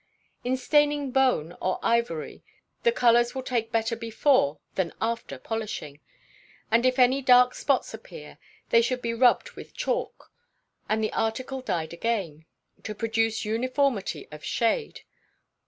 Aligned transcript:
In 0.43 0.57
staining 0.57 1.11
bone 1.11 1.55
or 1.61 1.77
ivory, 1.83 2.41
the 2.81 2.91
colours 2.91 3.35
will 3.35 3.43
take 3.43 3.71
better 3.71 3.95
before 3.95 4.57
than 4.73 4.93
after 4.99 5.37
polishing; 5.37 5.99
and 6.71 6.87
if 6.87 6.97
any 6.97 7.21
dark 7.21 7.53
spots 7.53 7.93
appear, 7.93 8.39
they 8.71 8.81
should 8.81 9.03
be 9.03 9.13
rubbed 9.13 9.51
with 9.51 9.75
chalk, 9.75 10.31
and 10.89 11.03
the 11.03 11.13
article 11.13 11.61
dyed 11.61 11.93
again, 11.93 12.47
to 12.81 12.95
produce 12.95 13.45
uniformity 13.45 14.27
of 14.31 14.43
shade. 14.43 15.01